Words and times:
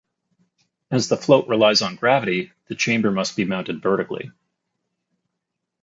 As 0.89 1.09
the 1.09 1.15
float 1.15 1.47
relies 1.47 1.83
on 1.83 1.95
gravity, 1.95 2.51
the 2.69 2.73
chamber 2.75 3.11
must 3.11 3.35
be 3.37 3.45
mounted 3.45 3.83
vertically. 3.83 4.31